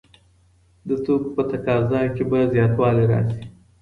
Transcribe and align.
د 0.87 0.89
توکو 1.03 1.29
په 1.35 1.43
تقاضا 1.51 2.01
کي 2.15 2.23
به 2.29 2.39
زياتوالی 2.53 3.05
راسي. 3.11 3.41